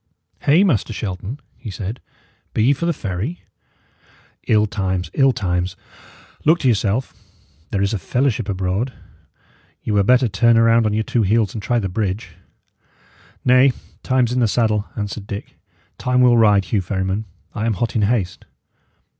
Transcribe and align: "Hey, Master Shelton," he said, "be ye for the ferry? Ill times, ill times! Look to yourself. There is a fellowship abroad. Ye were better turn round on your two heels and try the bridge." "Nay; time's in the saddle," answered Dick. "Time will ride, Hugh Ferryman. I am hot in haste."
"Hey, 0.39 0.63
Master 0.63 0.93
Shelton," 0.93 1.39
he 1.59 1.69
said, 1.69 2.01
"be 2.55 2.63
ye 2.63 2.73
for 2.73 2.87
the 2.87 2.91
ferry? 2.91 3.43
Ill 4.47 4.65
times, 4.65 5.11
ill 5.13 5.31
times! 5.31 5.75
Look 6.43 6.57
to 6.61 6.67
yourself. 6.67 7.13
There 7.69 7.83
is 7.83 7.93
a 7.93 7.99
fellowship 7.99 8.49
abroad. 8.49 8.93
Ye 9.83 9.93
were 9.93 10.01
better 10.01 10.27
turn 10.27 10.57
round 10.57 10.87
on 10.87 10.93
your 10.95 11.03
two 11.03 11.21
heels 11.21 11.53
and 11.53 11.61
try 11.61 11.77
the 11.77 11.87
bridge." 11.87 12.31
"Nay; 13.45 13.73
time's 14.01 14.31
in 14.31 14.39
the 14.39 14.47
saddle," 14.47 14.87
answered 14.95 15.27
Dick. 15.27 15.59
"Time 15.99 16.21
will 16.21 16.35
ride, 16.35 16.65
Hugh 16.65 16.81
Ferryman. 16.81 17.25
I 17.53 17.67
am 17.67 17.73
hot 17.73 17.95
in 17.95 18.01
haste." 18.01 18.45